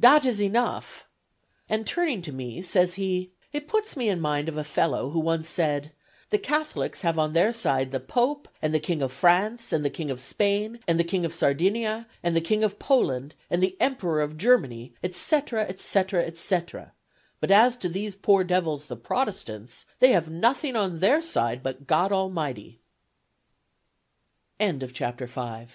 Dat 0.00 0.24
is 0.26 0.42
enough!' 0.42 1.06
And 1.68 1.86
turning 1.86 2.20
to 2.22 2.32
me 2.32 2.60
says 2.60 2.94
he, 2.94 3.30
'It 3.52 3.68
puts 3.68 3.96
me 3.96 4.08
in 4.08 4.20
mind 4.20 4.48
of 4.48 4.56
a 4.56 4.64
fellow 4.64 5.10
who 5.10 5.20
once 5.20 5.48
said, 5.48 5.92
"The 6.30 6.38
Catholics 6.40 7.02
have 7.02 7.20
on 7.20 7.34
their 7.34 7.52
side 7.52 7.92
the 7.92 8.00
Pope, 8.00 8.48
and 8.60 8.74
the 8.74 8.80
King 8.80 9.00
of 9.00 9.12
France, 9.12 9.72
and 9.72 9.84
the 9.84 9.88
King 9.90 10.10
of 10.10 10.20
Spain, 10.20 10.80
and 10.88 10.98
the 10.98 11.04
King 11.04 11.24
of 11.24 11.32
Sardinia, 11.32 12.08
and 12.20 12.34
the 12.34 12.40
King 12.40 12.64
of 12.64 12.80
Poland, 12.80 13.36
and 13.48 13.62
the 13.62 13.76
Emperor 13.80 14.20
of 14.22 14.36
Germany, 14.36 14.92
etc., 15.04 15.60
etc., 15.68 16.24
etc.: 16.24 16.92
but 17.38 17.52
as 17.52 17.76
to 17.76 17.88
these 17.88 18.16
poor 18.16 18.42
devils 18.42 18.86
the 18.86 18.96
Protestants, 18.96 19.86
they 20.00 20.10
have 20.10 20.28
nothing 20.28 20.74
on 20.74 20.98
their 20.98 21.22
side 21.22 21.62
but 21.62 21.86
God 21.86 22.10
Almighty."'" 22.10 22.80
FOOTNOTES: 24.58 25.00
I.e., 25.00 25.00
their 25.00 25.08
house 25.08 25.20
in 25.20 25.26
Boston. 25.32 25.68